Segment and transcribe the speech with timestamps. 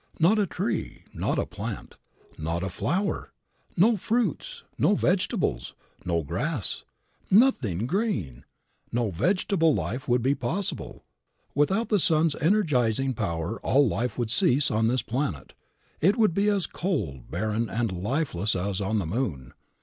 [0.19, 1.95] Not a tree, not a plant,
[2.35, 3.31] not a flower,
[3.77, 6.83] no fruits, no vegetables, no grass,
[7.29, 8.43] nothing green,
[8.91, 11.05] no vegetable life would be possible.
[11.53, 15.53] Without the sun's energizing power all life would cease on this planet.
[16.01, 19.53] It would be as cold, barren and lifeless as on the moon.